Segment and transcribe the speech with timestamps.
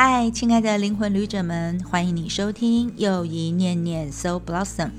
[0.00, 4.90] 嗨，亲爱的灵魂旅者们，欢迎你收听又一念念 So Blossom。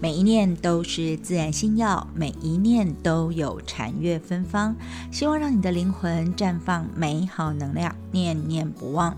[0.00, 4.74] 每一念都是自然心药，每一念都有禅悦芬芳。
[5.12, 9.16] 希望让你的灵魂绽放美好能量，念念不忘。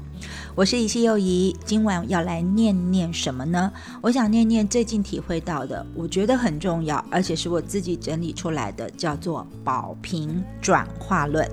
[0.55, 3.73] 我是一西又怡，今晚要来念念什么呢？
[4.03, 11.51] 我想念念最近体会到的，我觉得很重要，而且是我自己整理出来的，叫做宝瓶转化论。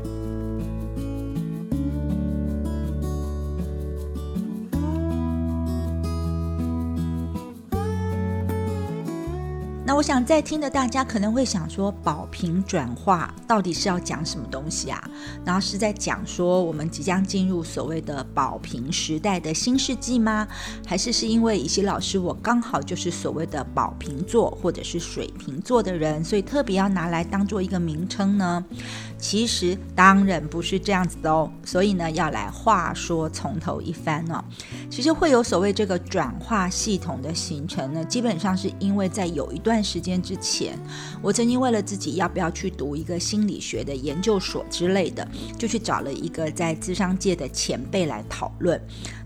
[9.89, 15.03] 那我想在听的大家可能会想说，宝瓶转化到底是要讲什么东西啊？
[15.43, 20.47] 然后是在讲说我们即将进入所谓的宝瓶时代的新世纪吗？
[20.85, 28.63] 还是是因为以西老师我刚好就是所谓的宝瓶座或者是水瓶座的人，所以特别要拿来当做一个名称呢？
[29.19, 31.51] 其实当然不是这样子的哦。
[31.65, 34.43] 所以呢，要来话说从头一番哦。
[34.89, 39.83] 其实会有所谓这个转化系统的形成呢，基本上是因为在有一段。
[39.89, 40.77] 时间之前，
[41.19, 48.79] 我曾经为了自己要不要去读一个心理学的研究所之类的，就去找了一个在智商界的前辈来讨论。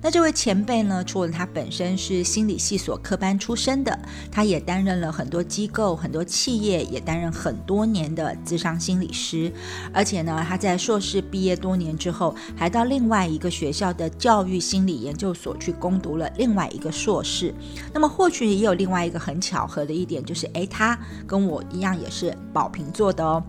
[0.04, 3.98] 那这位前辈呢，除了他本身是心理系所科班出身的，
[4.30, 9.52] 他也担任了很多机构、很多企业，也担任很多年的智商心理师。
[9.94, 17.56] 而且呢，他在硕士毕业多年之后，还到另外一个学校的教育心理研究所去攻读了另外一个硕士。
[17.94, 20.44] 那么，或许也有另外一个很巧合的一点，就是。
[20.54, 23.42] 哎，他跟我一样也是宝瓶座的哦。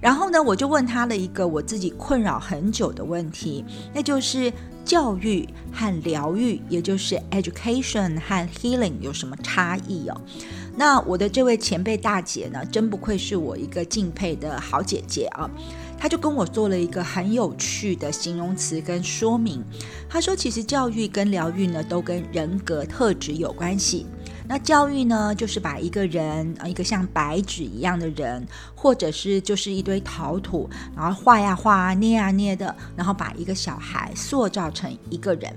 [0.00, 4.52] 然后呢，我就问他了一个我自己困扰很久的问题，那就是
[4.88, 10.18] 教育和疗愈，也就是 education 和 healing 有什么差异哦？
[10.78, 15.50] 那我的这位前辈大姐呢，真不愧是我一个敬佩的好姐姐啊。
[15.98, 19.62] 她就跟我做了一个很有趣的形容词跟说明。
[20.08, 24.06] 她说，其实教育跟疗愈呢，都跟人格特质有关系。
[24.50, 35.54] 那教育呢，就是把一个人啊，一个像白纸一样的人，或者是就是一堆陶土，然后画呀画啊，捏呀捏的，然后把一个小孩塑造成一个人。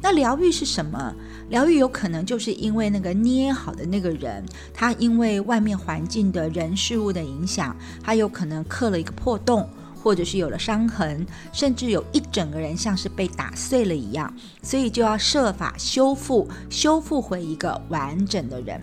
[0.00, 1.14] 那疗愈是什么？
[1.50, 4.42] 疗愈有可能就是因为那个捏好的那个人，
[4.72, 9.68] 他因为外面环境的人事物的影响，他有可能刻了一个破洞。
[10.02, 18.80] 或者是有了伤痕，甚至有一整个人像是被打碎了一样，所以就要设法修复，修复回一个完整的人。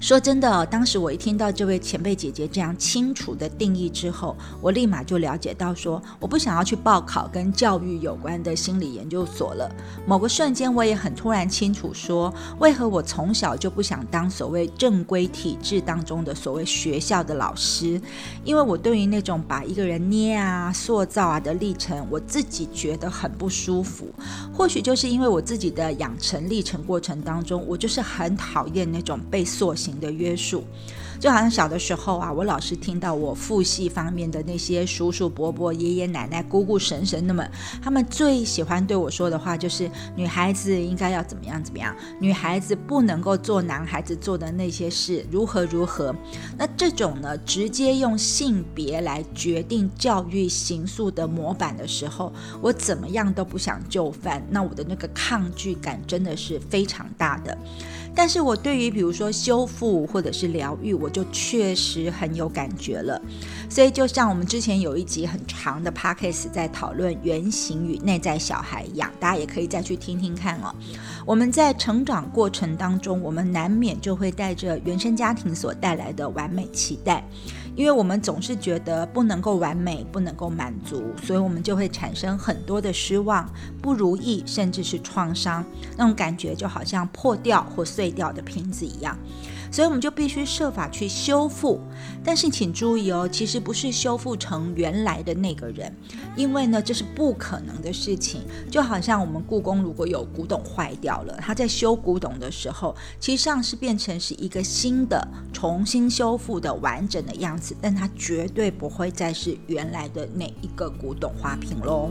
[0.00, 9.70] 说真的，当时我一听到这位前辈姐姐这样清楚的定义之后，我立马就了解到，说我不想要去报考跟教育有关的心理研究所了。
[10.06, 18.00] 某个瞬间，我也很突然清楚，说为何我从小就不想当所谓正规体制当中的所谓学校的老师，
[18.42, 24.08] 因为我对于那种把一个人捏啊、塑造啊的历程，我自己觉得很不舒服。
[24.50, 29.89] 或许就是因为我自己的养成历程过程当中，我就是很讨厌那种被塑形。
[29.98, 30.64] 的约束，
[31.18, 37.44] 就好像小的时候啊，我老是听到我父系方面的那些叔叔伯伯、爷爷奶奶、姑姑婶婶那么，
[37.82, 46.14] 他们最喜欢对我说的话就是：女孩子应该要怎么样怎么样，女孩子不能够做男孩子做的那些事，如何如何。
[46.58, 54.42] 那这种呢，直接用性别来决定教育形塑的模板的时候，我怎么样都不想就范。
[54.50, 57.56] 那我的那个抗拒感真的是非常大的。
[58.14, 63.20] 但是我对于比如说修复或者是疗愈，我就确实很有感觉了。
[63.68, 70.74] 所以就像我们之前有一集很长的 podcast 在讨论原型与内在小孩一样，大家也可以再去听听看哦。
[71.24, 77.24] 我们在成长过程当中，我们难免就会带着原生家庭所带来的完美期待。
[77.80, 85.64] 因为我们总是觉得不能够完美，不能够满足，所以我们就会产生很多的失望、不如意，甚至是创伤。
[85.96, 89.18] 那种感觉就好像破掉或碎掉的瓶子一样。
[89.70, 91.80] 所以我们就必须设法去修复，
[92.24, 95.94] 但是请注意哦，其实不是修复成原来的那个人，
[96.34, 98.42] 因为呢这是不可能的事情。
[98.70, 112.10] 就好像我们故宫如果有古董坏掉了，他在修古董的时候，其实上是变成是一个新的、重新修复的完整的样子，但它绝对不会再是原来的那一个古董花瓶喽。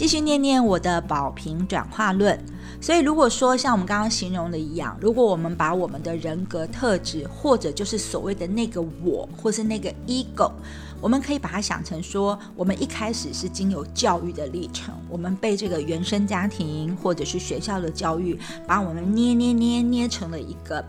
[0.00, 2.42] 继续念念我的宝瓶转化论。
[2.80, 10.50] 所以，如果说像我们刚刚形容的一样，如果我们把我们的人格特质，或者就是所谓的那个我，或是那个 ego，
[11.02, 20.82] 我们可以把它想成说，我们一开始是经由教育的历程，我们被这个原生家庭或者是学校的教育，把我们捏捏捏捏成了一个。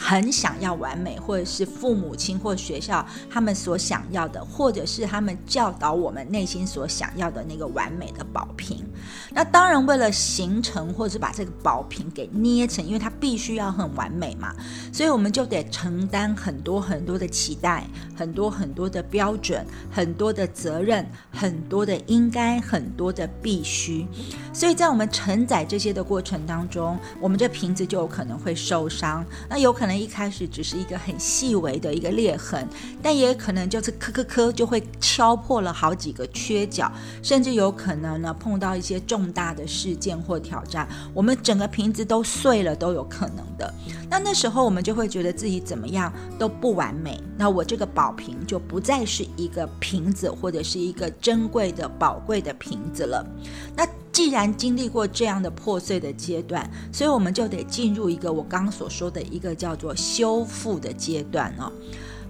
[0.00, 8.86] 很想要完美，或者是父母亲或学校他们所想要的，或者是他们教导我们内心所想要的那个完美的宝瓶。
[9.32, 14.54] 那当然，为了形成或者是把这个宝瓶给捏成，因为它必须要很完美嘛，
[14.92, 17.84] 所以我们就得承担很多很多的期待，
[18.16, 24.06] 很多很多的标准，很多的责任，很多的应该，很多的必须。
[24.52, 29.26] 所以在我们承载这些的过程当中，我们这瓶子就有可能会受伤。
[29.50, 29.87] 那有可能。
[29.88, 32.68] 可能一开始只是一个很细微的一个裂痕，
[33.02, 36.92] 但也可能就是磕磕磕就会敲破了好几个缺角，
[37.22, 43.72] 甚至有可能呢碰到一些重大的事件或挑战，我们整个瓶子都碎了都有可能的。
[44.10, 53.26] 那那时候我们就会觉得自己怎么样都不完美，那我这个宝瓶就不再是一个瓶子或者是一个珍贵的宝贵的瓶子了。
[53.74, 53.88] 那
[54.18, 61.70] 既然经历过这样的破碎的阶段，所以我们就得进入一个我刚刚所说的一个叫做修复的阶段哦。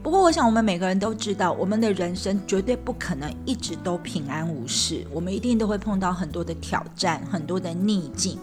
[0.02, 8.38] 不过，我想我们每个人都知道，我们的人生绝对不可能一直都平安无事，我们一定都会碰到很多的挑战，很多的逆境。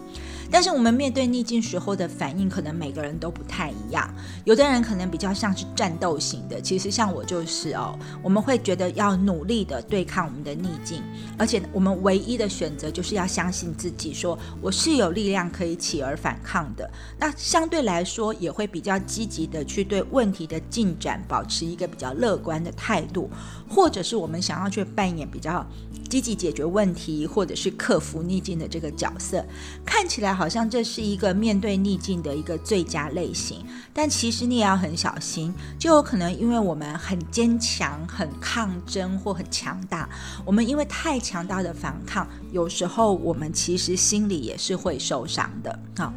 [0.50, 4.08] 但是我们面对逆境时候的反应，可能每个人都不太一样。
[4.44, 11.02] 有的人可能比较像是战斗型的，其实像我就是哦，我们会觉得要努力的对抗我们的逆境，
[11.36, 16.88] 而且我们唯一的选择就是要相信自己，说我是有力量可以起而反抗的。
[17.18, 23.28] 那相对来说，也会比较积极的去对问题的进展保持一个比较乐观的态度，
[23.68, 25.66] 或者是我们想要去扮演比较。
[26.08, 29.44] 积极解决问题，或者是克服逆境的这个角色，
[29.84, 33.64] 看起来好像这是一个面对逆境的一个最佳类型。
[33.94, 40.08] 但其实你也要很小心，就有可能因为我们很坚强、很抗争或很强大，
[40.44, 46.12] 我们因为太强大的反抗，有时候我们其实心里也是会受伤的啊。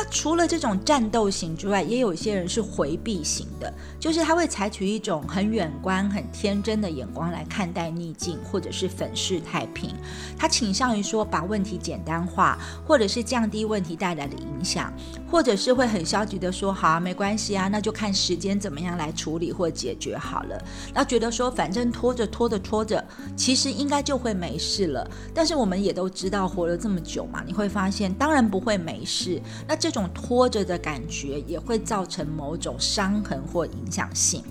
[0.00, 9.92] 那除了这种战斗型之外，也有一些人是回避型的，就是他会采取一种很远观、很天真的眼光来看待逆境，或者是粉饰太平。
[10.38, 12.56] 他倾向于说把问题简单化，
[12.86, 14.92] 或者是降低问题带来的影响，
[15.28, 20.56] 或者是会很消极的说：“好啊，没关系啊，那就看时间怎么样来处理或解决好了。”
[20.94, 23.04] 那觉得说，反正拖着拖着拖着，
[23.34, 25.10] 其实应该就会没事了。
[25.34, 29.42] 但是我们也都知道，活了这么久嘛，你会发现，当然不会没事。
[29.66, 34.44] 那这这种拖着的感觉也会造成某种伤痕或影响性。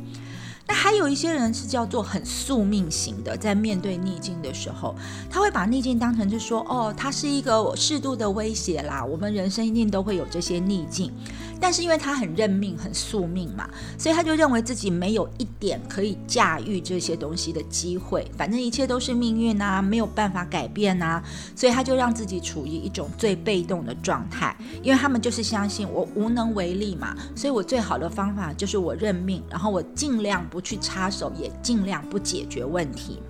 [0.68, 4.94] 那还有一些人是叫做很宿命型的，在面对逆境的时候，
[5.30, 9.04] 他会把逆境当成就说，哦，它是一个适度的威胁啦。
[9.04, 11.12] 我们人生一定都会有这些逆境。
[11.60, 13.68] 但是因为他很认命、很宿命嘛，
[13.98, 18.30] 所以他就认为自己没有一点可以驾驭这些东西的机会。
[18.38, 21.24] 反正一切都是命运啊，没有办法改变啊，
[21.56, 24.56] 所以他就让自己处于一种最被动的状态。
[24.84, 33.22] 因为他们就是相信我无能为力嘛，所以我最好的方法就是我认命，然后我尽量不不去插手，也尽量不解决问题。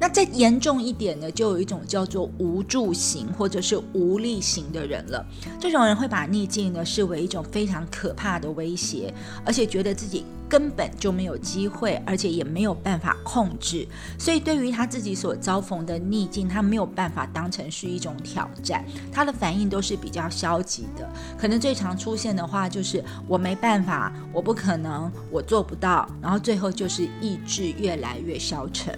[0.00, 5.26] 那再严重一点呢，就有一种叫做无助型或者是无力型的人了。
[5.58, 9.12] 这种人会把逆境呢视为一种非常可怕的威胁，
[9.44, 13.86] 而且觉得自己根本就没有机会，而且也没有办法控制。
[14.16, 21.10] 所以对于他自己所遭逢的逆境，他没有办法当成是一种挑战，他的反应都是比较消极的。
[21.36, 28.96] 可能最常出现的话就是我没办法，我不可能，我做不到，然后最后就是意志越来越消沉。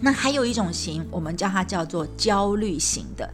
[0.00, 3.28] 那还有一种型，我们叫它叫做焦虑型的。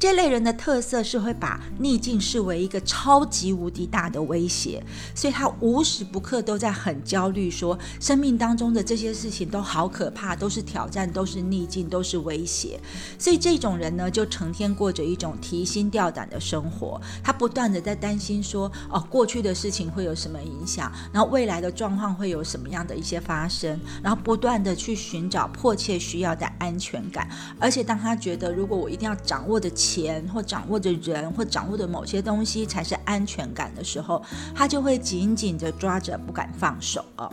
[0.00, 4.82] 这类人的特色是会把逆境视为一个超级无敌大的威胁，
[5.14, 12.80] 所以他无时不刻都在很焦虑，说生命当中的这些事情都好可怕，都是挑战，都是逆境，都是威胁。
[13.18, 27.28] 所以这种人呢，就成天过着一种提心吊胆的生活，他不断的在担心说，哦，过去的事情会有什么影响，然后未来的状况会有什么样的一些发生，然后不断的去寻找迫切需要的安全感，
[27.58, 29.70] 而且当他觉得如果我一定要掌握的。
[29.90, 34.22] 钱或掌握着人或掌握的某些东西才是安全感的时候，
[34.54, 37.28] 他就会紧紧的抓着，不敢放手哦。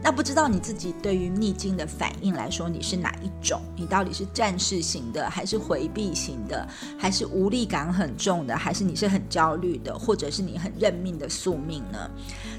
[0.00, 3.60] 那不知道你自己对于逆境的反应来说，你是哪一种？
[3.76, 11.98] 你到底是战士型的，还是回避型的，还是无力感很重的，还是你是很焦虑的，或者是你很认命的宿命呢？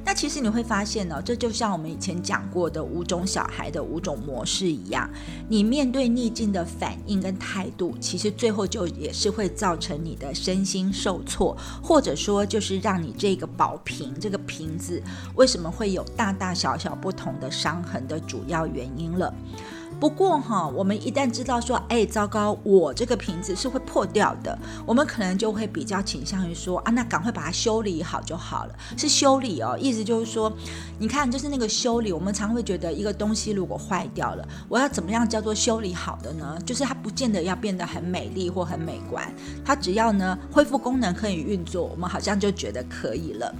[0.09, 5.07] 那其实你会发现呢，这就像我们以前讲过的五种小孩的五种模式一样，
[5.47, 14.99] 你面对逆境的反应跟态度，其实最后就也是会造成你的身心受挫，或者说就是让你这个宝瓶这个瓶子
[15.35, 17.29] 为什么会有大大小小不同。
[17.39, 19.31] 的伤痕的主要原因了。
[19.99, 28.73] 不过哈，我们一旦知道说，哎，糟糕，我这个瓶子是会破掉的，我们可能就会比较倾向于说，啊，那赶快把它修理好就好了。
[28.97, 30.51] 是修理哦，意思就是说，
[30.97, 36.57] 你看，就是那个修理，我们常会觉得一个东西如果坏掉了，我要怎么样叫做修理好的呢？
[36.65, 39.29] 就是它不见得要变得很美丽或很美观，
[39.65, 43.53] 它只要呢恢复功能可以运作，我们好像就觉得可以了。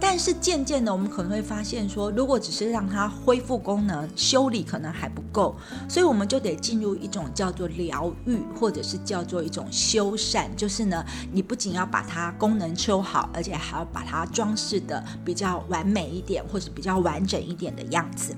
[0.00, 5.54] 但是渐渐的，我们可能会发现说，如果只是让它恢复功能、修理，可能还不够，
[5.88, 10.46] 所以我们就得进入一种叫做疗愈，或者是叫做一种修缮。
[10.56, 18.34] 就是呢，你不仅要把它功能修好，而且还要把它装饰的比较完美一点，或是比较完整一点的样子。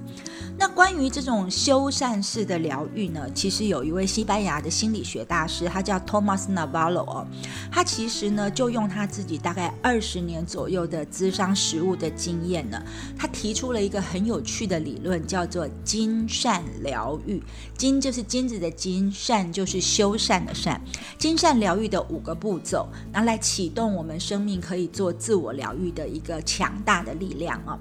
[0.59, 7.26] 那关于这种修缮式的疗愈呢，其实有一位西班牙的心理学大师，他叫 Thomas Navarro 哦，
[7.71, 12.83] 他其实呢就用他自己大概二十年左右的咨商食物的经验呢，
[13.19, 17.42] 他提出了一个很有趣的理论，叫做金善疗愈。
[17.76, 20.80] 金就是金子的金，善就是修善的善。
[21.19, 27.78] 金善疗愈的五个步骤，拿来启动我们生命可以做自我疗愈的一个强大的力量啊。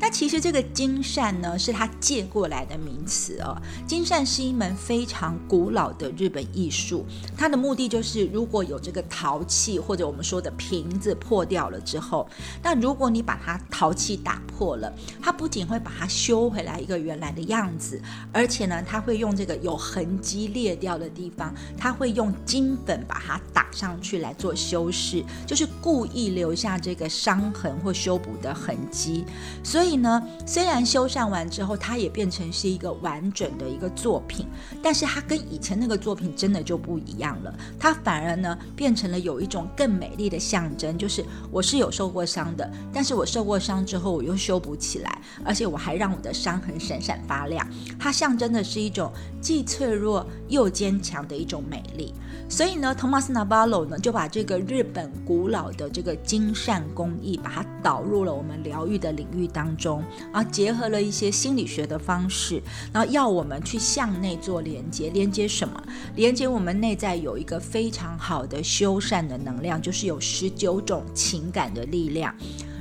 [0.00, 3.54] 那其实这个金扇呢，是他借过来的名词哦。
[3.86, 7.04] 金扇是一门非常古老的日本艺术，
[7.36, 12.26] 它的目的就是，如果有这个陶器或者我们说的瓶子破掉了之后，
[12.62, 14.90] 那如果你把它陶器打破了，
[15.20, 18.00] 它不仅会把它修回来一个原来的样子，
[18.32, 29.26] 而且呢，它会用这个有痕迹裂掉的地方，它会用金粉把它打上去来做修饰，就是故意留下这个伤痕或修补的痕迹，
[29.62, 29.89] 所以。
[29.90, 34.46] 所以呢，虽然修缮完之后，它也变成是一个完整的一个作品，
[34.80, 37.52] 但是它跟以前那个作品真的就不一样了。
[37.76, 47.68] 它反而呢，变成了有一种更美丽的象征，就是我是有受过伤的，但是我受过伤之后，我又修补起来，而且我还让我的伤痕闪闪发亮。
[47.98, 52.14] 它象征的是一种既脆弱又坚强的一种美丽。
[52.48, 65.82] 所以呢，Thomas Navarro 呢，就把这个日本古老的这个金扇工艺，把它导入了我们疗愈的领域当中，中啊，结合了一些心理学的方式，然后要我们去向内做连接，连接什么？
[66.14, 72.32] 连接我们内在有一个非常好的修缮的能量，就是有十九种情感的力量。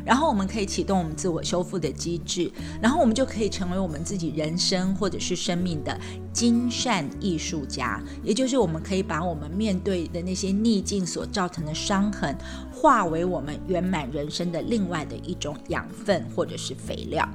[0.09, 2.51] 然后我们可以启动我们自我修复的机制，
[2.81, 5.95] 然后我们就可以成为我们自己人生或者是生命的
[6.33, 8.01] 金善艺术家。
[8.23, 12.35] 也就是我们可以把我们面对的那些逆境所造成的伤痕，
[12.73, 17.29] 化为我们圆满人生的另外的一种养分或者是肥料。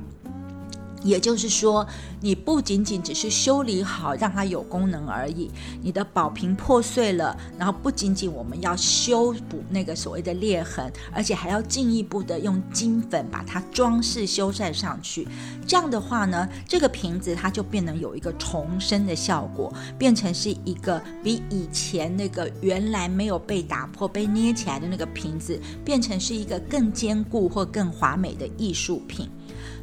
[1.04, 1.87] 也就是说，
[2.20, 5.50] 你不仅仅只是修理好，让它有功能而已。
[5.82, 15.28] 你的宝瓶破碎了，然后不仅仅我们要修补那个所谓的裂痕，而且还要进一步的用金粉把它装饰修缮上去。
[15.66, 29.28] 这样的话呢，这个瓶子它就变得有一个重生的效果，变成是一个比以前那个原来没有被打破、被捏起来的那个瓶子，变成是一个更坚固或更华美的艺术品。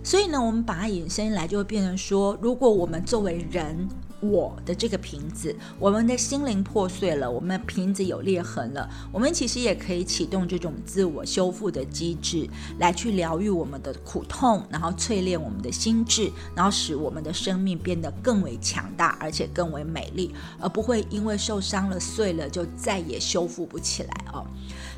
[0.03, 3.87] 所以呢，我们把它引申来，就会变成说，如果我们作为人，
[4.19, 24.45] 我的这个瓶子，我们的心灵破碎了，我们瓶子有裂痕了，我们其实也可以启动这种自我修复的机制，来去疗愈我们的苦痛，然后淬炼我们的心智，然后使我们的生命变得更为强大，而且更为美丽，而不会因为受伤了、碎了就再也修复不起来哦。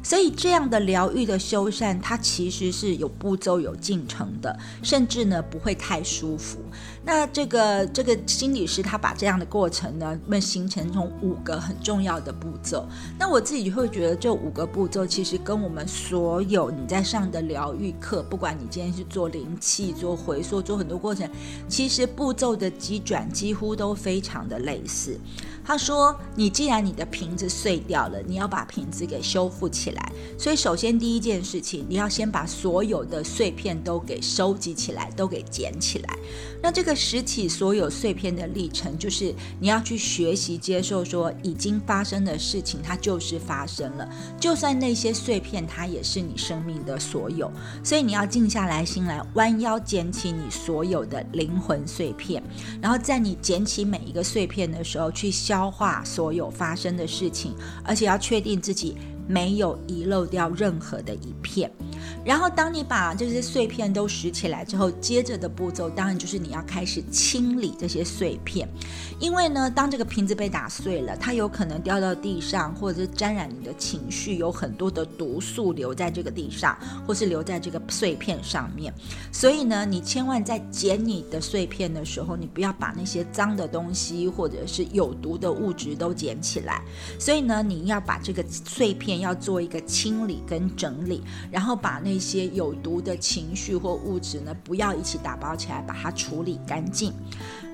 [0.03, 6.59] 所以，这样的疗愈的修缮，它其实是有步骤、有进程的，甚至呢不会太舒服。
[7.05, 12.85] 那这个这个心理师他把这样的过程呢，们形成从五个很重要的步骤。
[13.17, 21.29] 那我自己会觉得，这五个步骤其实跟我们所有你在上的疗愈课，不管你今天是做灵气、做回溯、做很多过程，
[21.69, 25.19] 其实步骤的急转几乎都非常的类似。
[25.65, 30.11] 他说：“你既然你的瓶子碎掉了，你要把瓶子给修复起来。
[30.37, 36.17] 所以首先第一件事情，你要先把所有的碎片都给收集起来，都给捡起来。
[36.61, 44.09] 那这个拾起所有碎片的历程，就是你要去学习接受，说已经发生的事情，它就是发生了。
[44.37, 47.49] 就算那些碎片，它也是你生命的所有。
[47.81, 52.43] 所以你要静下来心来，弯腰捡起你所有的灵魂碎片，
[52.81, 61.71] 然后在你捡起每一个碎片的时候，去消。”消化所有发生的事情，而且要确定自己没有遗漏掉任何的一片。
[62.23, 68.67] 然后当你把这些碎片都拾起来之后，接着的步骤当然就是你要开始清理这些碎片，
[69.19, 78.93] 因为呢，当这个瓶子被打碎了，它有可能掉到地上，或者是沾染你的情绪，有很多的毒素留在这个地上，或是留在这个碎片上面。
[79.31, 86.81] 所以呢，你千万在捡你的碎片的时候，你不要把那些脏的东西或者是有毒的物质都捡起来。
[87.19, 97.13] 所以呢，你要把这个碎片要做一个清理跟整理，然后把把那些有毒的情绪或物质呢，不要一起打包起来，把它处理干净。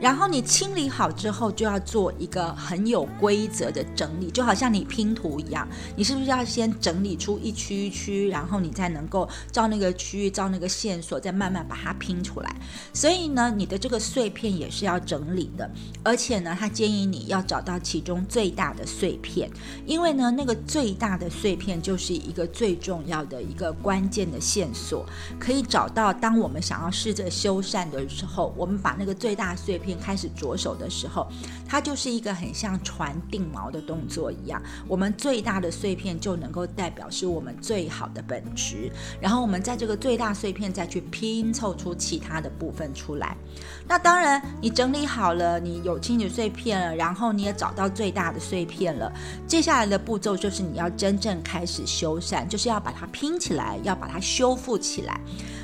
[0.01, 12.53] 然后你清理好之后，就要做一个很有规则的整理，就好像你拼图一样，你是不是要先整理出一区一区，然后你才能够照那个区域、照那个线索，再慢慢把它拼出来。
[12.93, 15.69] 所以呢，你的这个碎片也是要整理的，
[16.03, 19.49] 而且呢，他建议你要找到其中最大的碎片，
[19.85, 25.05] 因为呢，那个最大的碎片就是一个最重要的一个关键的线索，
[25.39, 26.11] 可以找到。
[26.11, 29.99] 当我们想要试着修缮的时候，我们把那个最大碎片。
[29.99, 31.27] 开始着手的时候，
[31.69, 34.59] 它就是一个很像船定锚的动作一样。
[34.87, 43.37] 我们最大的碎片就能够代表是我们最好的本质，然后我们在这个最大碎片再去拼凑出其他的部分出来。
[43.87, 49.13] 那当然，你整理好了，你有清理碎片了，然后你也找到最大的碎片了。
[49.45, 55.21] 接下来的步骤就是你要真正开始修缮，就是要把它拼起来，要把它修复起来。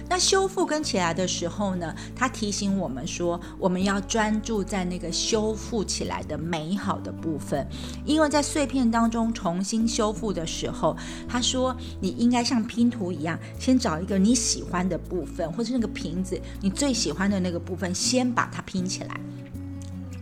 [0.08, 7.68] 那修复跟起来的时候呢，他提醒我们说，我们要专注在那个修复起来的美好的部分，
[8.06, 10.96] 因为在碎片当中重新修复的时候，
[11.28, 19.20] 他说你应该像拼图一样，先找一个你喜欢的部分，或是那个瓶子你最喜欢的那个部分，先把它拼起来。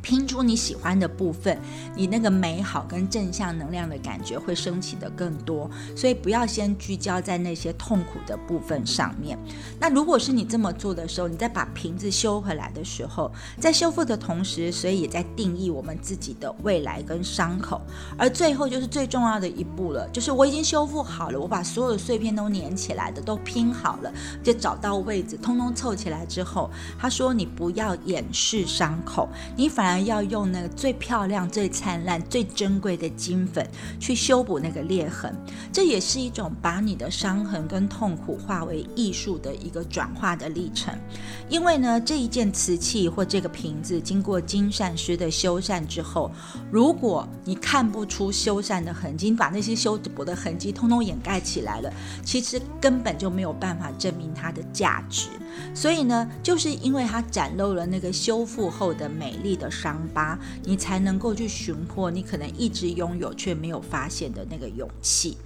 [0.04, 1.58] 拼出你喜欢的部分，
[1.96, 5.72] 你那个美好跟正向能量的感觉会升起的更多。
[5.96, 9.40] 所以不要先聚焦在那些痛苦的部分上面。
[9.80, 17.82] 那如果是你这么做的时候，你在把瓶子修回来的时候，在修复的同时，所以也在定义我们自己的未来跟伤口。
[18.18, 24.12] 而最后就是最重要的一步了，就是我已经修复好了，我把所有的碎片都粘起来的都拼好了，
[24.44, 26.70] 就找到位置，通通凑起来之后，
[27.00, 29.93] 他说你不要掩饰伤口，你反而。
[30.00, 33.68] 要用那个最漂亮、最灿烂、最珍贵的金粉
[34.00, 35.36] 去修补那个裂痕，
[35.72, 40.94] 这也是一种把你的伤痕跟痛苦化为艺术的一个转化的历程。
[41.50, 46.32] 因为呢，这一件瓷器或这个瓶子经过金善师的修缮之后，
[46.72, 51.92] 如果你看不出修缮的痕迹，把那些修补的痕迹通通掩盖起来了，
[52.24, 55.28] 其实根本就没有办法证明它的价值。
[55.76, 65.38] 所以呢，就是因为它展露了那个修复后的美丽的伤疤，你才能够去寻获你可能一直拥有却没有发现的那个勇气。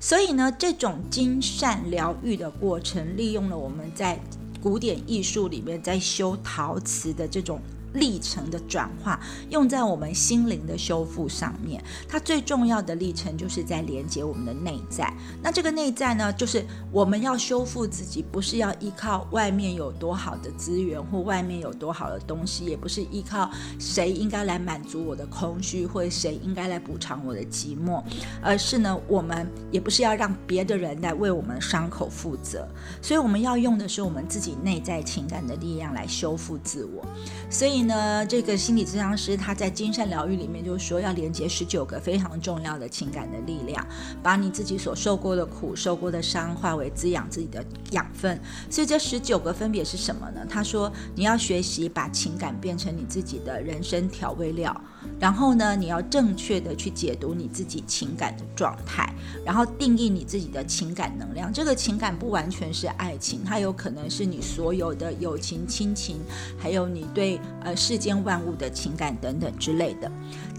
[0.00, 4.18] 所以呢，这种精善疗愈的过程，利用了我们在
[4.62, 7.60] 古典艺术里面在修陶瓷的这种。
[7.94, 15.12] 历程的转化用在我们心灵的修复上面，它最重要的历程就是在连接我们的内在。
[15.42, 28.02] 那这个内在呢，就是我们要修复自己，不是要依靠外面有多好的资源或外面有多好的东西，也不是依靠谁应该来满足我的空虚，或谁应该来补偿我的寂寞，
[28.40, 32.66] 而是呢，我们也不是要让别的人来为我们伤口负责。
[33.02, 37.04] 所以我们要用的是我们自己内在情感的力量来修复自我。
[37.50, 37.81] 所以。
[37.82, 43.86] 呢，这个心理咨询师他在精神疗愈里面就是说，要连接十九个非常重要的情感的力量，
[44.22, 48.40] 把你自己所受过的苦、受过的伤化为滋养自己的养分。
[48.70, 50.46] 所以这十九个分别是什么呢？
[50.48, 54.74] 他说，你要学习把情感变成你自己的人生调味料。
[55.20, 61.52] 然后呢，你要正确的去解读你自己情感的状态，然后定义你自己的情感能量。
[61.52, 66.18] 这个情感不完全是爱情，它有可能是你所有的友情、亲情，
[66.58, 70.10] 还有你对呃世间万物的情感等等之类的。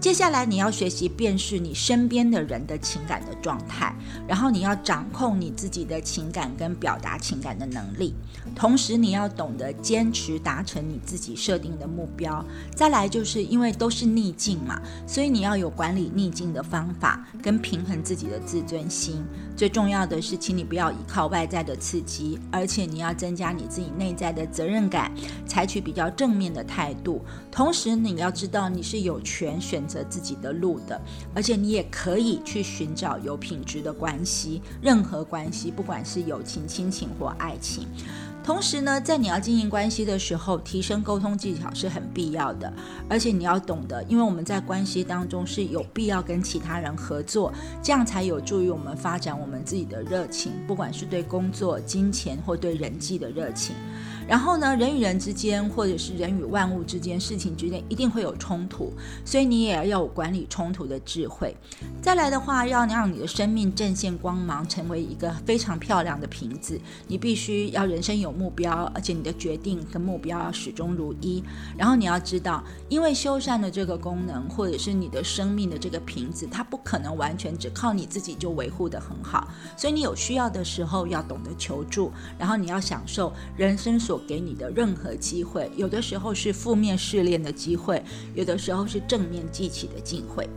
[0.04, 3.96] 接下来你要学习辨识你身边的人的情感的状态，
[4.28, 8.14] 然后你要掌控你自己的情感跟表达情感的能力，
[8.54, 12.44] 同时你要懂得坚持达成你自己设定的目标。
[12.76, 19.24] 再来就是因为都是逆境嘛，所以你要有管理逆境的方法跟平衡自己的自尊心。
[19.56, 25.12] 最重要的是，请你不要依靠外在的刺激，而且你要增加你自己内在的责任感，
[25.46, 27.24] 采取比较正面的态度。
[27.52, 29.84] 同时你要知道你是有权选。
[29.86, 30.98] 择自己的路的，
[31.34, 37.86] 而且你也可以去寻找有品质的关系，任何关系，不管是友情、亲情或爱情。
[38.44, 42.70] 同时呢，在你要经营关系的时候，提升沟通技巧是很必要的。
[43.08, 47.50] 而且你要懂得，因为我们在关系当中是有必要跟其他人合作，
[47.82, 53.74] 这样才有助于我们发展我们自己的热情，不管是对工作、金钱或对人际的热情。
[54.26, 58.92] 然后呢，人与人之间，或者是人与万物之间，事情之间一定会有冲突，
[59.24, 61.54] 所以你也要有管理冲突的智慧。
[62.00, 71.44] 再来的话，要让你的生命正现光芒，成为一个非常漂亮的瓶子，你必须要人生有目标，而且你的决定跟目标要始终如一。
[71.76, 84.13] 然后你要知道，因为修缮的这个功能，或者是你的生命的这个瓶子，它不可能完全只靠你自己就维护得很好，所以你有需要的时候要懂得求助，然后你要享受人生所。
[84.18, 88.02] 给你的任何机会，有的时候是负面试炼的机会，
[88.34, 90.48] 有的时候是正面记起的机会。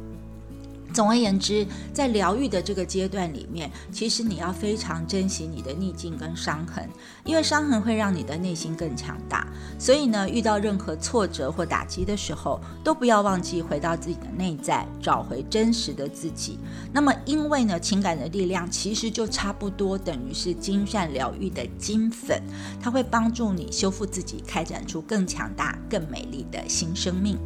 [0.98, 6.90] 总而言之，在疗愈的这个阶段里面，其实你要非常珍惜你的逆境跟伤痕，
[7.24, 9.46] 因为伤痕会让你的内心更强大。
[9.78, 16.58] 所以呢，遇到任何挫折或打击的时候，都不要忘记回到自己的内在，找回真实的自己。
[16.92, 22.42] 那么，因为呢，情感的力量其实就差不多等于是金善疗愈的金粉，
[22.82, 27.38] 它会帮助你修复自己，开展出更强大、更美丽的新生命。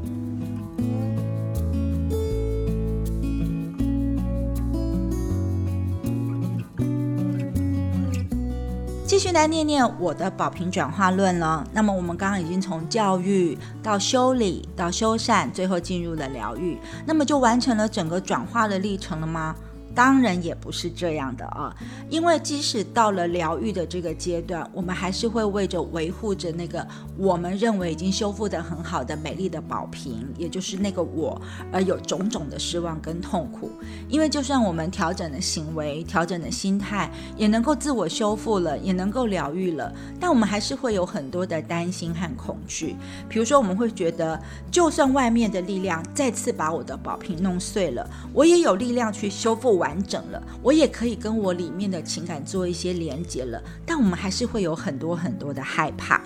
[9.12, 11.68] 继续来念念我的宝瓶转化论了。
[11.74, 19.54] 那么我们刚刚已经从教育到修理到修缮，最后进入了疗愈，那么就完成了整个转化的历程了吗？
[19.94, 21.76] 当然也不是这样的啊，
[22.10, 33.70] 因为即使到了疗愈的这个阶段，我们还是会为着维护着那个我们认为已经修复的很好的美丽的宝瓶，也就是那个我，而有种种的失望跟痛苦。
[34.08, 42.96] 因为就算我们调整了行为、调整了心态，也能够自我修复了，也能够疗愈了，但我们还是会有很多的担心和恐惧。
[43.28, 49.81] 比如说，我们会觉得，就算外面的力量再次把我的宝瓶弄碎了，我也有力量去修复。
[49.82, 56.22] 完整了，我也可以跟我里面的情感做一些连接了，但我们还是会有很多很多的害怕，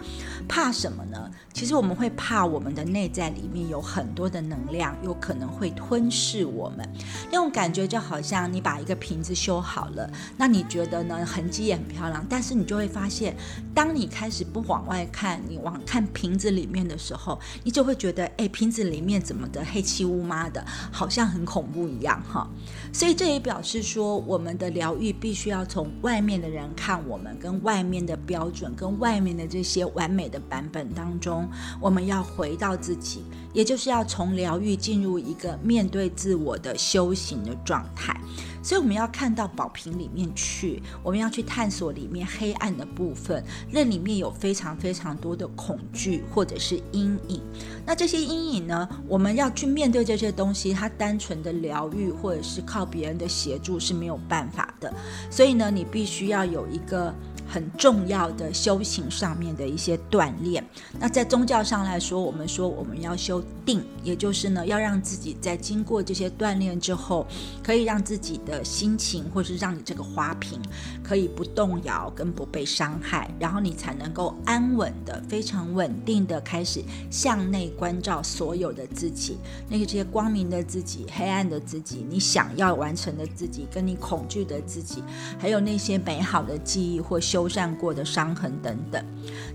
[0.48, 1.30] 怕什么呢？
[1.54, 6.88] 其实我们会怕我们的内在里面有很多的能量，有可能会吞噬我们。
[7.32, 11.26] 那种感觉就好像你把一个瓶子修好了，那你觉得呢？
[11.26, 13.36] 痕迹也很漂亮，但是你就会发现，
[13.74, 22.48] 当你开始不往外看，你往看瓶子里面的时候，你就会觉得，哎，瓶子里面怎么的黑漆乌麻的，好像很恐怖一样哈。
[22.94, 38.20] 所以这也表示说，我们的疗愈必须要从外面的人看我们，跟外面的标准，跟外面的这些完美的版本当中，我们要回到自己，也就是要从疗愈进入一个面对自我的修行的状态。
[38.66, 47.40] 所以我们要看到宝瓶里面去，我们要去探索里面黑暗的部分，那里面有非常非常多的恐惧或者是阴影。
[47.86, 54.92] 那这些阴影呢，我们要去面对这些东西，它单纯的疗愈或者是靠别人的协助是没有办法的。
[55.30, 57.14] 所以呢，你必须要有一个。
[57.48, 60.66] 很重要的修行上面的一些锻炼。
[61.00, 67.26] 那在宗教上来说，我们说我们要修定，也就是呢，要让自己在经过这些锻炼之后，
[67.64, 70.62] 可以让自己的心情，或是让你这个花瓶
[71.04, 79.38] 可以不动摇跟不被伤害，然后你才能够安稳的、非常稳定的开始向内关照所有的自己，
[79.68, 85.04] 那个这些光明的自己、黑暗的自己、你想要完成的自己、跟你恐惧的自己，
[85.38, 87.20] 还有那些美好的记忆或。
[87.26, 89.04] 修缮过的伤痕等等，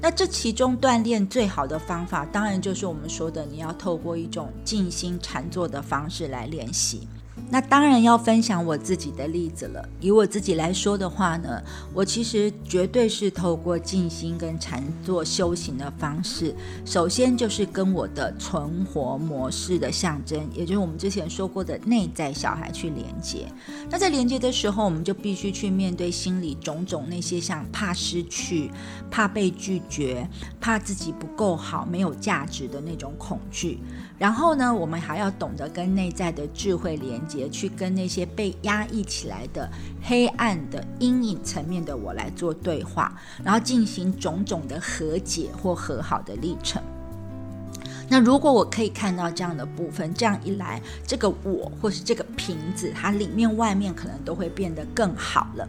[0.02, 7.06] 那这其中锻炼最好的方法，当然就是我们说的，你要透过一种静心禅坐的方式来练习。
[7.50, 9.86] 那当然要分享我自己的例子了。
[10.00, 11.60] 以我自己来说的话呢，
[11.92, 16.54] 我其实绝对是透过静心跟禅坐修行的方式。
[16.84, 23.46] 首先就是跟我的存活模式的象征，也就是我们之前说过的内在小孩去连接。
[23.90, 28.70] 那在连接的时候，我们就必须去面对心里种种那些像怕失去、
[29.10, 30.28] 怕被拒绝、
[30.60, 33.80] 怕自己不够好、没有价值的那种恐惧。
[34.20, 39.66] 然后呢，我们还要懂得跟内在的智慧连接，去跟那些被压抑起来的
[40.02, 46.82] 黑暗的阴影层面的我来做对话，然后进行种种的和解或和好的历程。
[48.10, 55.68] 那如果我可以看到这样的部分，这样一来，这个我或是这个瓶子，它里面外面可能都会变得更好了。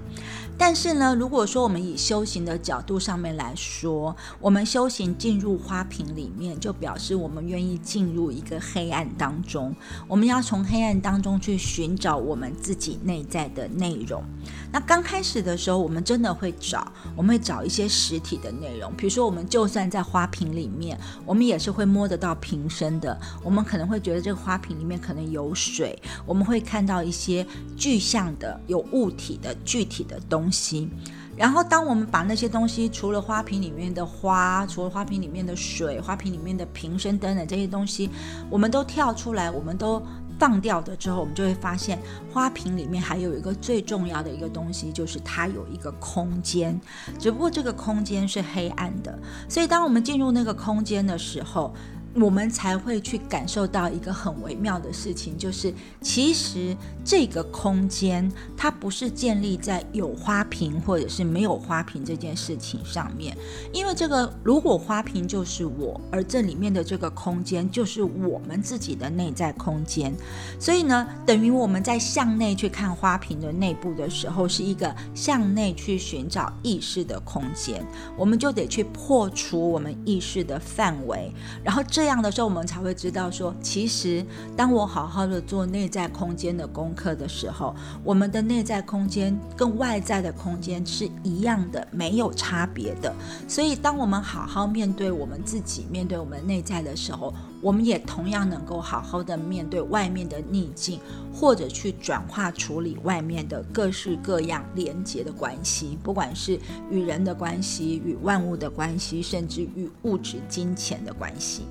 [0.57, 9.75] 但是呢，如果说我们以修行的角度上面来说，我们修行进入花瓶里面，就表示我们愿意进入一个黑暗当中，
[10.07, 14.23] 我们要从黑暗当中去寻找我们自己内在的内容。
[14.71, 27.43] 那刚开始的时候，我们真的会找，我们会找一些实体的内容，比如说我们就算在花瓶里面，我们也是会摸得到瓶身的，我们可能会觉得这个花瓶里面可能有水，我们会看到一些
[27.75, 30.49] 具象的、有物体的具体的东。
[30.51, 30.89] 西，
[31.37, 38.09] 然后当我们把那些东西，除了花瓶里面的花，除了花瓶里面的水，花瓶里面的瓶身等等这些东西，
[38.49, 40.05] 我们都跳出来，我们都
[40.37, 41.97] 放掉的之后，我们就会发现，
[42.33, 46.77] 花瓶里面还有一个最重要的一个东西，就是它有一个空间，
[47.17, 49.17] 只不过这个空间是黑暗的，
[49.47, 51.73] 所以当我们进入那个空间的时候。
[52.13, 63.35] 我们才会去感受到一个很微妙的事情，就是其实这个空间它不是建立在有花瓶或者是没有花瓶这件事情上面，
[63.73, 70.13] 因为这个如果花瓶就是我，而这里面的这个空间就是我们自己的内在空间，
[70.59, 77.83] 所以呢，等于我们在向内去看花瓶的内部的时候，是一个向内去寻找意识的空间，
[78.15, 81.33] 我们就得去破除我们意识的范围，
[81.63, 82.11] 然后这。
[82.11, 84.25] 样的时候，我们才会知道说，其实
[84.57, 87.73] 当我好好的做内在空间的工功课的时候，
[88.03, 93.13] 我们的内在空间跟外在的空间是一样的，没有差别的。
[93.47, 100.99] 所以，当我们好好面对我们自己，面对我们内在的时候，我们也同样能够好好的面对外面的逆境，
[101.33, 111.63] 或者去转化处理外面的各式各样连接的关系，不管是与人的关系、与万物的关系，甚至与物质金钱的关系。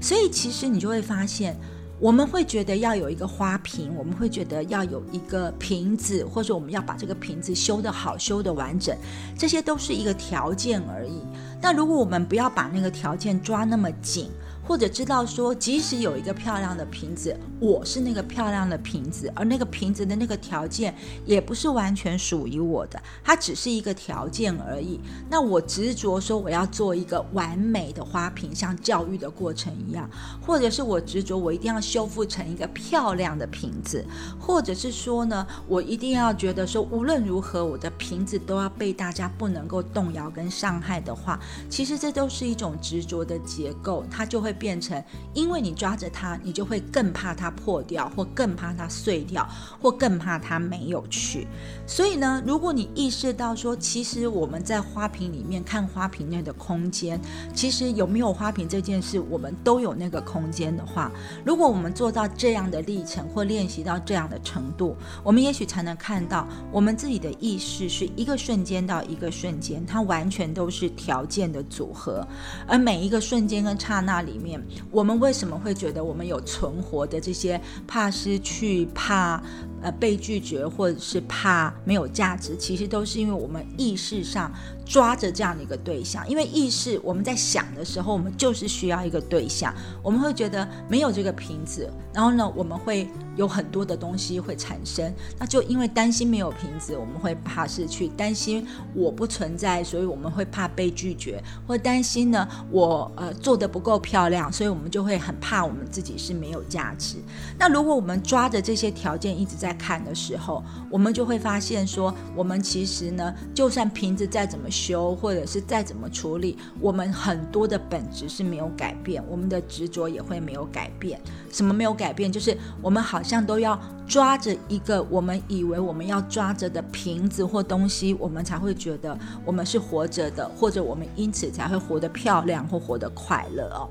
[0.00, 1.56] 所以，其实你就会发现，
[2.02, 8.92] 我们会觉得要有一个花瓶，我们会觉得要有一个瓶子，或者我们要把这个瓶子修得好、修得完整，
[9.38, 11.22] 这些都是一个条件而已。
[11.60, 14.28] 那如果我们不要把那个条件抓那么紧，
[14.64, 20.94] 或者知道说，即使有一个漂亮的瓶子，我是那个漂亮的瓶子，而那个瓶子的那个条件
[21.26, 25.00] 也不是完全属于我的，它只是一个条件而已。
[25.28, 30.08] 那我执着说我要做一个完美的花瓶，像教育的过程一样，
[30.40, 34.04] 或者是我执着我一定要修复成一个漂亮的瓶子，
[34.38, 44.51] 或者是说呢，我一定要觉得说无论如何我的瓶子都要被大家不能够动摇跟伤害的话，其实这都是一种执着的结构，它就会。
[44.52, 45.02] 变成，
[45.34, 49.48] 因为你抓着它，你就会更怕它破掉，或更怕它碎掉，
[49.80, 51.46] 或更怕它没有去。
[51.86, 57.20] 所以呢，如果你意识到说，其实我们在花瓶里面看花瓶内的空间，
[57.54, 61.10] 其实有没有花瓶这件事，我们都有那个空间的话，
[61.44, 72.26] 如果我们做到这样的历程，或练习到这样的程度，我们也许才能看到，我们自己的意识是一个瞬间到一个瞬间，它完全都是条件的组合，
[72.66, 74.32] 而每一个瞬间跟刹那里。
[74.42, 79.42] 面，我们为什么会觉得我们有存活的这些怕失去、怕
[79.80, 82.56] 呃被拒绝，或者是怕没有价值？
[82.56, 84.52] 其实都是因为我们意识上
[84.84, 86.28] 抓着这样的一个对象。
[86.28, 89.74] 因为意识我们在想的时候，我们就是需要一个对象。
[90.02, 93.08] 我们会觉得没有这个瓶子，然后呢，我们会。
[93.34, 107.16] 有很多的东西会产生，那就因为担心没有瓶子，我们会怕失去；担心我不存在，所以我们会怕被拒绝；或担心呢，我呃做的不够漂亮，所以我们就会很怕我们自己是没有价值。
[107.58, 121.20] 那如果我们抓着这些条件一直在看的时候，我们就会发现说，我们其实呢，就算瓶子再怎么修，或者是再怎么处理，我们很多的本质是没有改变，我们的执着也会没有改变。
[121.50, 122.30] 什么没有改变？
[122.30, 123.20] 就是我们好。
[123.22, 133.88] 像都要抓着一个我们以为我们要抓着的瓶子或东西，我们才会觉得我们是活着的，或者我们因此才会活得漂亮或活得快乐哦。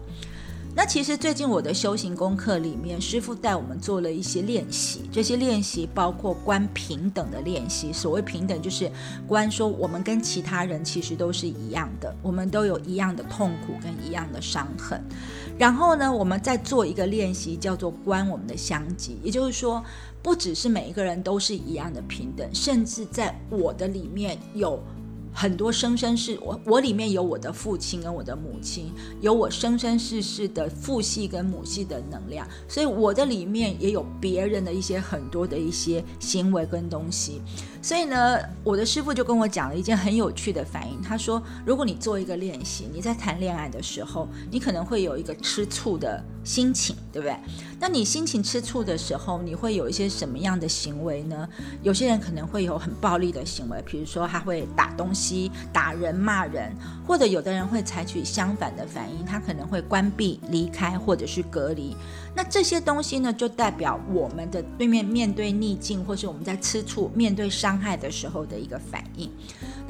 [0.73, 5.01] 那其实最近我的修行功课里面，师傅带我们做了一些练习。
[5.11, 7.91] 这些练习包括观平等的练习。
[7.91, 8.89] 所谓平等，就是
[9.27, 15.03] 观说我们跟其他人其实都是一样的，我们都有一样的痛苦跟一样的伤痕。
[15.57, 19.19] 然后呢，我们再做一个练习，叫做观我们的相即。
[19.21, 19.83] 也就是说，
[20.23, 24.81] 不只是每一个人都是一样的平等，甚至在我的里面有。
[25.33, 28.91] 很多生生世我我里面有我的父亲跟我的母亲，
[29.21, 37.41] 有我生生世世的父系跟母系的能量，所以我的里面也有别人的一些很多的一些行为跟东西。
[37.81, 41.01] 所以呢，我的师傅就跟我讲了一件很有趣的反应。
[41.01, 47.35] 他说，如果你做一个练习，你在谈恋爱的时候，你可能会有一个吃醋的心情，对不对？
[47.81, 51.49] 那你心情吃醋的时候，你会有一些什么样的行为呢？
[51.81, 56.71] 有些人可能会有很暴力的行为，比如说他会打东西、打人、骂人，
[57.07, 61.95] 或者有的人会采取相反的反应，他可能会关闭、离开或者是隔离。
[62.35, 69.27] 那这些东西呢，就代表我们的对面面对逆境，或是我们在吃醋、面对伤害的时候的一个反应。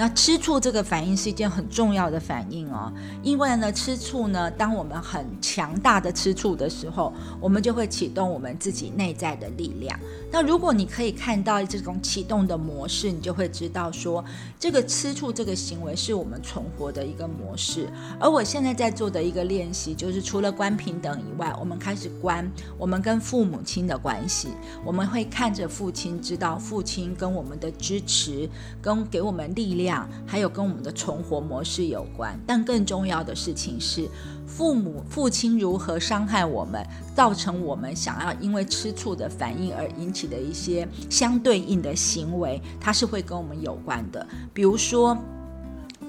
[0.02, 10.00] 那吃醋这个反应是一件很重要的反应哦，因为呢，吃醋呢，当我们很强大的吃醋的时候，我们就会启动我们自己内在的力量。
[10.32, 14.26] 那如果你可以看到这种启动的模式，你就会知道说，
[14.60, 17.88] 这个吃醋这个行为是我们存活的一个模式。
[18.20, 24.48] 而我现在在做的一个练习，就是除了关平等以外，我们开始关我们跟父母亲的关系。
[24.84, 28.50] 我们会看着父亲，知道父亲跟我们的支持，
[28.82, 29.90] 跟给我们力量，
[30.25, 32.39] 还有跟我们的存活模式有关。
[32.45, 34.08] 但更重要的事情是。
[34.47, 44.27] 父母、父亲如何伤害我们，造成我们想要因为吃醋的反应而引起的一些相对应的行为，它是会跟我们有关的。
[44.54, 45.17] 比如说。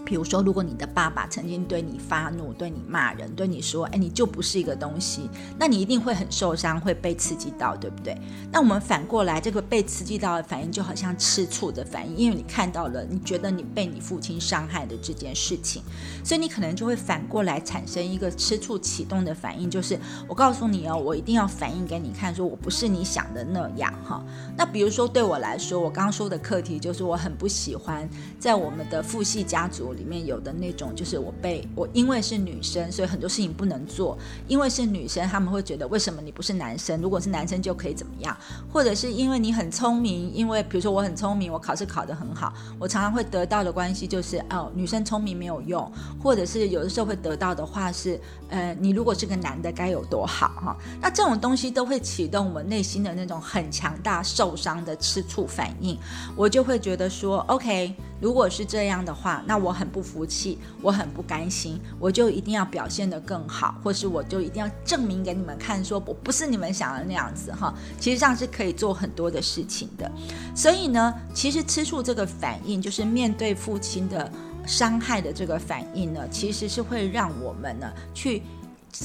[0.04, 8.16] 比如说，如果你的爸爸曾经对你发怒、对你骂人、对你说：“哎，你就不是一个东西”，那你一定会很受伤，会被刺激到，对不对？
[8.50, 15.82] 那我们反过来，这个被刺激到的反应就好像吃醋的反应，因为你看到了，你觉得你被你父亲伤害的这件事情，
[16.24, 24.24] 所以你可能就会反过来产生一个吃醋启动的反应，就是我告诉你哦，我一定要反应给你看，说我不是你想的那样哈。
[24.56, 30.02] 那比如说对我来说，我刚刚说的课题就是我很不喜欢在我们的父系家族里。
[30.04, 34.18] 面有的那种，就是我被我因为是女生，所以很多事情不能做。
[34.46, 37.00] 因为是女生，他们会觉得为什么你不是男生？
[37.00, 38.36] 如果是男生就可以怎么样？
[38.70, 45.90] 或者是因为你很聪明，因为比如说我很聪明，我考试考得很好，我常常会得到的关系就是哦，女生聪明没有用。
[46.22, 50.76] 或者是有的时候会得到的话是，呃，你如果是个男的该有多好哈？
[51.00, 55.98] 那这种东西都会启动我们内心的那种很强大受伤的吃醋反应。
[56.36, 59.92] 我就会觉得说，OK，如果是这样的话，那我很。
[59.92, 67.74] 不服气，我很不甘心，我就一定要表现得更好，或是我就一定要证明给你们看，说我不是你们想的那样子哈。
[68.00, 70.10] 其实上是可以做很多的事情的。
[70.56, 74.32] 所以呢，其实吃醋这个反应，就是面对父亲的
[74.66, 78.42] 伤害的这个反应呢，其实是会让我们呢去。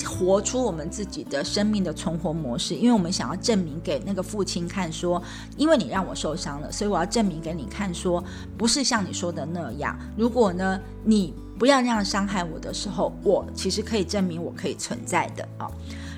[0.05, 5.21] 活出我们自己的生命的存活模式，因为我们想要证明给那个父亲看，说，
[5.55, 8.23] 因为你让我受伤了，所以我要证明给你看，说
[8.57, 9.97] 不是像你说的那样。
[10.17, 15.71] 如果呢，你不要那样伤害我的时候，我其实可以证明我可以存在的啊。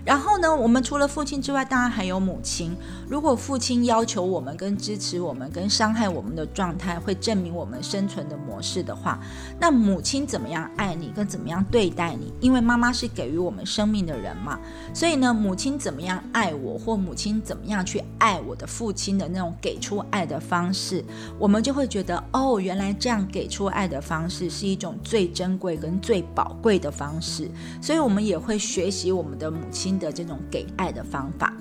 [0.09, 2.75] 然后呢，我们除了父亲之外，当然还有母亲。
[3.07, 9.19] 如果父亲要求我们、跟支持我们、跟伤害我们的状态，会证明我们生存的模式的话，
[9.59, 12.33] 那母亲怎么样爱你，跟怎么样对待你？
[12.39, 14.59] 因为妈妈是给予我们生命的人嘛，
[14.95, 21.05] 所以呢，母亲怎么样爱我，或母亲怎么样去爱我的父亲的那种给出爱的方式，
[21.37, 27.47] 我们就会觉得，哦，原来这样给出爱的方式是一种最珍贵跟最宝贵的方式，
[27.79, 29.98] 所以我们也会学习我们的母亲。
[29.99, 31.53] 的这种给爱的方法。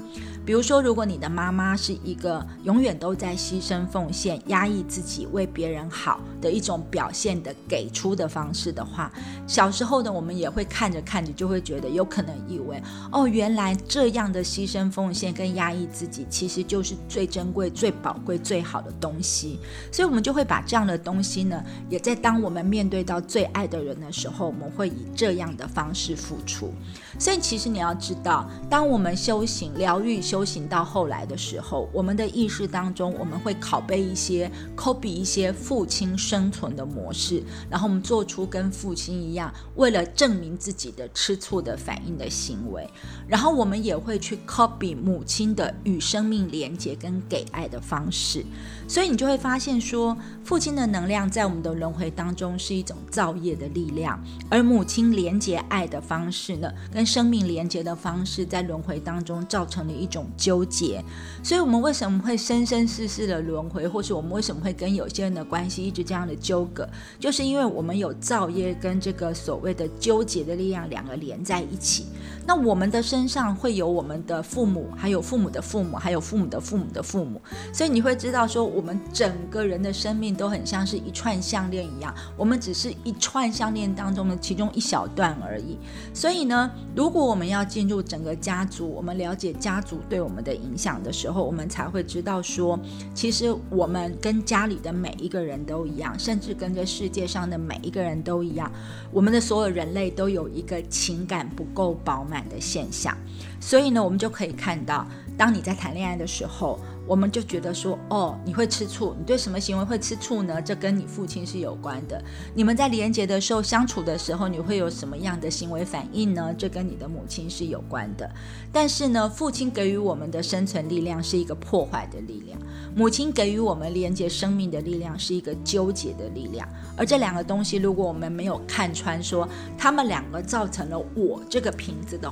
[0.49, 9.13] 比如说，如果你的妈妈是一个永远都在牺牲奉献、压抑自己、为别人好的一种表现的给出的方式的话，
[9.47, 12.83] 小时候的我们也会看着看着就会觉得有可能以为，
[13.13, 19.59] 哦，原来这样的牺牲奉献跟压抑自己其实就是最珍贵、最宝贵、最好的东西，
[19.93, 26.73] 所以我们就会把这样的东西呢，也在当我们面对到最爱的人的时候，我们会以这样的方式付出。
[27.19, 42.89] 所以其实你要知道，当我们修行、疗愈、修修行到后来的时候，我们的意识当中，我们会拷贝一些、copy 一些父亲生存的模式，然后我们做出跟父亲一样，为了证明自己的吃醋的反应的行为，
[43.27, 48.47] 然后我们也会去 copy 母亲的与生命连接跟给爱的方式。
[48.87, 61.03] 所以你就会发现说，父亲的能量在我们的轮回当中是一种造业的力量，而母亲连接爱的方式呢，跟生命连接的方式，在轮回当中造成了一种纠结。
[61.43, 66.87] 所以，我们为什么会生生世世的轮回，或是我们为什么会跟有些人的关系一直这样的纠葛，
[67.19, 72.07] 就是因为我们有造业跟这个所谓的纠结的力量两个连在一起。
[72.47, 77.41] 那我们的身上会有我们的父母，还有父母的父母，还有父母的父母的父母，
[77.73, 85.79] 所以你会知道说，我们整个人的生命都很像是一串项链一样，我们只是一串项链当中的其中一小段而已。
[86.13, 92.79] 所以呢，如果我们要进入整个家族，我们了解家族对我们的影响的时候，我们才会知道说，
[93.15, 98.71] 其实我们跟家里的每一个人都一样，甚至跟这世界上的每一个人都一样，
[99.13, 103.17] 我们的所有人类都有一个情感不够饱满的现象。
[103.61, 106.79] 所以呢，我们就可以看到，当你在谈恋爱的时候。
[107.09, 110.61] 我们就觉得说，哦，你会吃醋，你对什么行为会吃醋呢？
[110.61, 112.23] 这跟你父亲是有关的。
[112.55, 116.55] 你们在连接的时候相处的时候，你会有什么样的行为反应呢？
[116.59, 118.31] 这跟你的母亲是有关的。
[118.71, 122.61] 但是呢，父亲给予我们的生存力量是一个破坏的力量，
[122.95, 126.69] 母亲给予我们连接生命的力量是一个纠结的力量。
[126.95, 129.49] 而这两个东西，如果我们没有看穿，说
[129.79, 132.31] 他们两个造成了我这个瓶子的，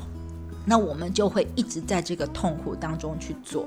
[0.67, 3.67] 那我们就会一直在这个痛苦当中去做。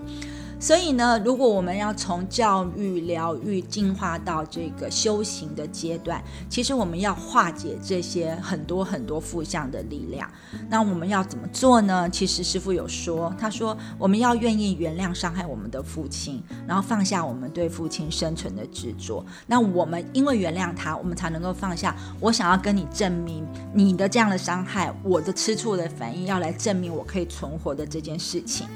[0.62, 10.30] 所以呢，如果我们要从教育、疗愈进化到这个修行的阶段，其实我们要化解这些很多很多负向的力量。
[10.70, 12.10] 那我们要怎么做呢？
[12.10, 19.26] 其实师傅有说，他说我们要愿意原谅伤害我们的父亲，然后放下我们对父亲生存的执着。
[19.48, 28.68] 那我们因为原谅他，我们才能够放下我想要跟你证明你的这样的伤害，我的吃醋的反应要来证明我可以存活的这件事情。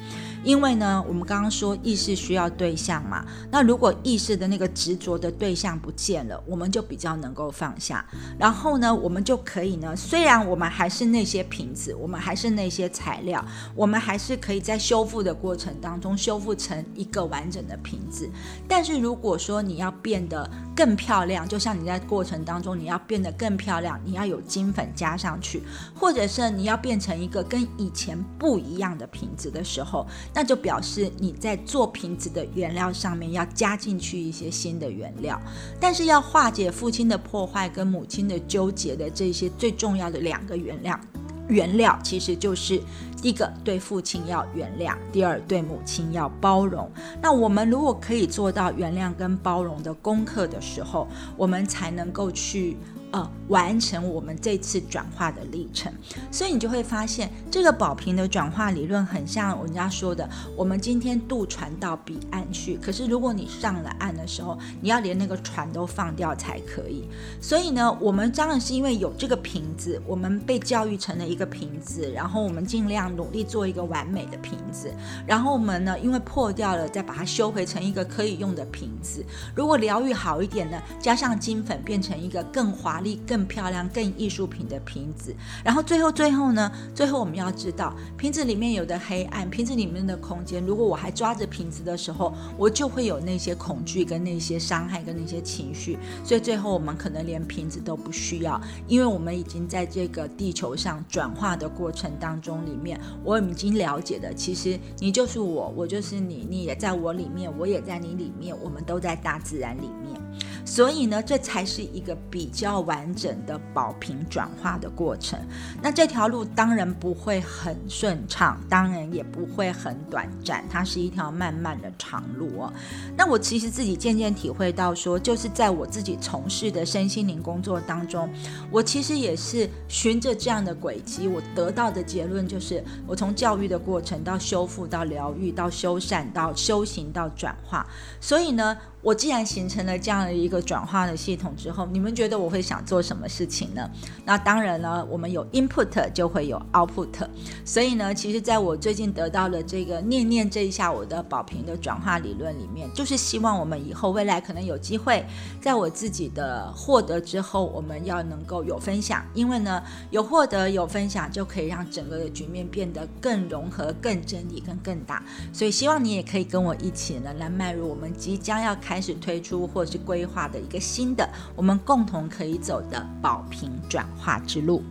[0.44, 8.06] 因为呢，我们刚刚说意识需要对象嘛，那如果意识的那个执着的对象不见了，我们就比较能够放下。
[8.38, 18.30] 然后呢，我们就可以呢，虽然我们还是那些瓶子，我们还是那些材料，我们还是可以在修复的过程当中修复成一个完整的瓶子。
[18.68, 25.64] 但是如果说你要变得更漂亮，就像你在过程当中你要变得更漂亮，你要有金粉加上去，
[25.96, 30.06] 或者是你要变成一个跟以前不一样的瓶子的时候。
[30.34, 35.40] 那就表示你在做瓶子的原料上面要加进去一些新的原料，
[35.80, 41.00] 但是要化解父亲的破坏跟母亲的纠结的这些最重要的两个原料，
[41.48, 42.82] 原料其实就是
[43.22, 46.92] 第一个对父亲要原谅，第二对母亲要包容。
[47.22, 51.08] 那我们如果可以做到原谅跟包容的功课的时候，
[51.38, 52.78] 我们才能够去。
[53.14, 55.94] 呃，完成我们这次转化的历程，
[56.32, 67.08] 所以你就会发现，这个宝瓶的转化理论很像人家说的，我们今天渡船到彼岸去，可是如果你上了岸的时候，你要连那个船都放掉才可以。
[67.40, 74.92] 所以呢，我们当然是因为有这个瓶子，我们被教育成了一个瓶子，然后我们尽量努力做一个完美的瓶子，
[75.28, 79.24] 然后我们呢，因为破掉了，再把它修回成一个可以用的瓶子。
[79.54, 83.03] 如果疗愈好一点呢，加上金粉，变成一个更华。
[83.28, 86.72] 更漂亮、更艺术品的瓶子，然后最后最后呢？
[86.96, 90.64] 最后我们要知道，瓶子里面有的黑暗，瓶子里面的空间。
[90.66, 95.98] 如果我还抓着瓶子的时候，我就会有那些恐惧、跟那些伤害、跟那些情绪。
[96.24, 110.22] 所以最后我们可能连瓶子都不需要，因为我们已经在这个地球上转化的过程当中里面，我已经了解的，其实你就是我，我就是你，你也在我里面，我也在你里面，我们都在大自然里面。
[110.66, 115.40] 所以呢，这才是一个比较完完整的保平转化的过程。
[115.82, 122.72] 那这条路当然不会很顺畅，当然也不会很短暂，它是一条漫漫的长路哦。
[123.18, 128.30] 那我其实自己渐渐体会到，说就是在我自己从事的身心灵工作当中，
[128.70, 137.88] 我其实也是循着这样的轨迹，我得到的结论就是，我从教育的过程到修复，到疗愈，到修善，到修行，到转化。
[138.22, 138.78] 所以呢。
[139.04, 143.88] 我既然形成了这样的一个转化的系统之后，你们觉得我会想做什么事情呢？
[144.24, 147.28] 那当然了，我们有 input 就会有 output，
[147.66, 155.26] 所以呢，其实在我最近得到的这个念念这一下我的宝瓶的转化理论里面，就是希望我们以后未来可能有机会，
[155.60, 165.22] 在我自己的获得之后，我们要能够有分享，因为呢，有获得有分享就可以让整个的局面变得更融合、更真理、更更大。
[165.52, 168.93] 所以希望你也可以跟我一起呢，来迈入我们即将要开。
[168.94, 174.84] 开始推出或是规划的一个新的，我们共同可以走的保平转化之路。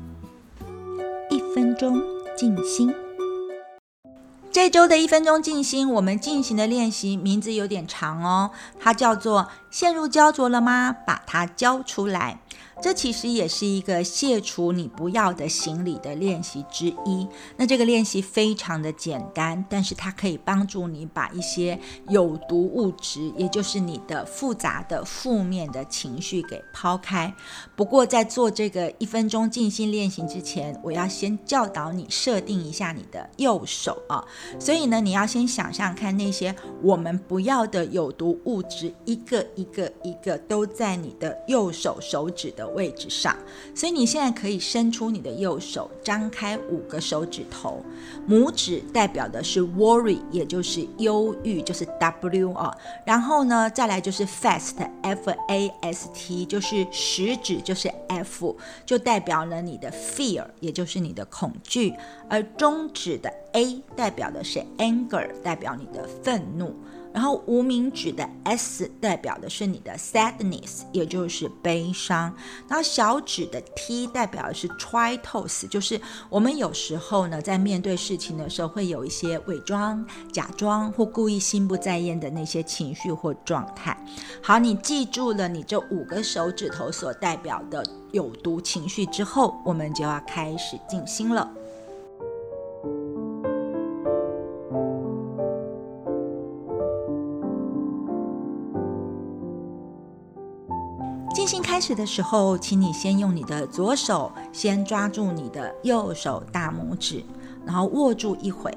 [1.31, 2.03] 一分钟
[2.37, 2.93] 静心，
[4.51, 8.51] 这周的一分钟静心，我们进行的练习名字有点长哦，
[8.81, 10.91] 它叫做“陷入焦灼了吗？
[11.07, 12.41] 把它交出来”。
[12.83, 17.29] 这其实也是一个卸除你不要的行李的练习之一。
[17.57, 21.79] 那这个练习非常的简单，但是它可以帮助你把一些
[22.09, 27.33] 有毒物质，也就是你的复杂的负面的情绪给抛开。
[27.77, 34.25] 不过在做这个一分钟静心练习之前，我要先教导你设定一下你的右手啊。
[34.59, 36.53] 所以呢，你要先想象看那些
[36.83, 42.72] 我们不要的有毒物质，一个一个一个都在你的右手手指的。
[42.75, 43.37] 位置上。
[43.75, 47.83] 所以你现在可以伸出你的右手，张开五个手指头，
[48.29, 52.77] 拇指代表的是 worry，也就是忧郁，就是 W 啊。
[53.07, 61.95] 然后呢，再来就是 fast，F A S T，就是食指就是 F，就代表了你的 fear，也就是你的恐惧。
[62.29, 66.75] 而中指的 A 代表的是 anger，代表你的愤怒。
[67.13, 72.35] 然后无名指的 S 代表的是你的 sadness，也就是悲伤。
[72.69, 83.97] 然后小指的 T 代表的是 tritos，就是我们有时候呢在面对事情的时候会有一些伪装、假装或故意心不在焉的那些情绪或状态。
[84.43, 91.51] 好，你记住了你这五个手指头所代表的有毒情绪之后，我们就要开始静心了。
[101.43, 107.25] 静心开始的时候，请你先用你的左手先抓住你的右手大拇指，
[107.67, 108.73] 然后握住一会，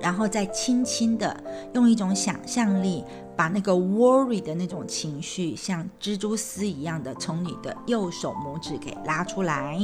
[0.00, 1.36] 然后再轻轻的
[1.72, 3.02] 用一种想象力，
[3.34, 9.76] 把那个 worry 的那种情绪，像蜘蛛丝一样的从你的右手拇指给拉出来。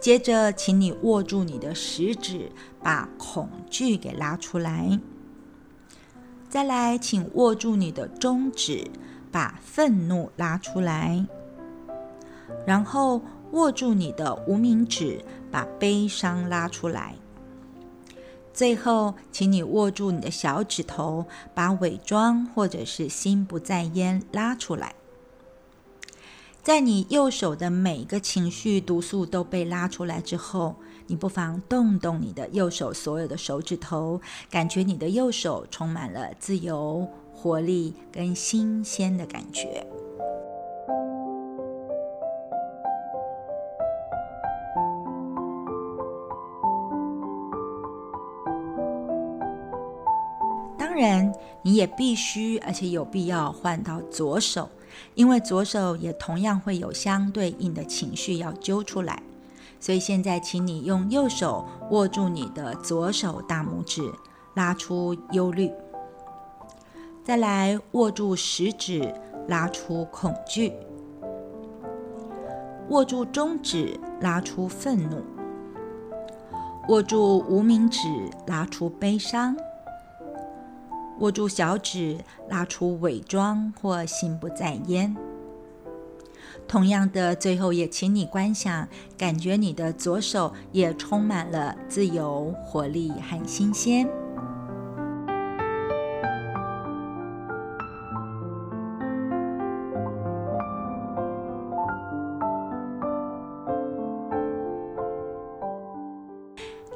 [0.00, 2.50] 接着，请你握住你的食指，
[2.82, 4.98] 把恐惧给拉出来。
[6.48, 8.90] 再来，请握住你的中指。
[9.36, 11.26] 把愤怒拉出来，
[12.66, 13.20] 然后
[13.52, 17.16] 握住你的无名指，把悲伤拉出来。
[18.54, 24.94] 最后，请你握住你的小指头，把伪装或者是心不在焉拉出来。
[26.62, 30.76] 在你右手的每个情绪毒素都被拉出来之后，
[31.08, 34.18] 你不妨动动你的右手所有的手指头，
[34.50, 37.06] 感觉你的右手充满了自由。
[37.36, 39.86] 活力跟新鲜的感觉。
[50.78, 51.30] 当然，
[51.60, 54.70] 你也必须，而且有必要换到左手，
[55.14, 59.22] 因为左手也同样会有相对应的情绪要揪出来。
[59.78, 64.10] 所以现在，请你用右手握住你的左手大拇指，
[64.54, 65.70] 拉出忧虑。
[67.26, 69.12] 再来握住食指，
[69.48, 70.70] 拉出恐惧；
[72.90, 75.16] 握住中指，拉出愤怒；
[76.88, 79.56] 握住无名指，拉出悲伤；
[81.18, 82.16] 握住小指，
[82.48, 85.16] 拉出伪装或心不在焉。
[86.68, 88.86] 同样的，最后也请你观想，
[89.18, 94.08] 感觉你的左手也充满了自由、活力和新鲜。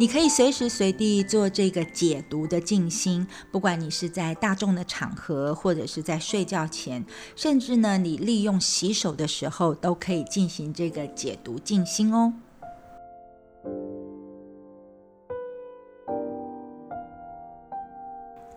[0.00, 7.04] 你可以随时随地做这个解读的静心，不管你是在大众的场合，或者是在睡觉前，
[7.36, 12.32] 甚至呢，你利用洗手的时候，都可以进行这个解读静心哦。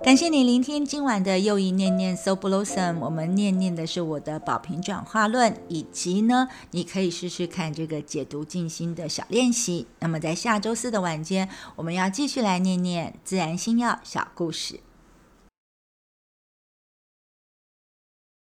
[0.03, 9.87] 感谢你聆听今晚的又一念念 So Blossom，我们念念的是我的宝瓶转化论，以及呢，你可以试试看这个解读静心的小练习。
[9.99, 11.47] 那么在下周四的晚间，
[11.77, 14.81] 我们要继续来念念自然星耀小故事。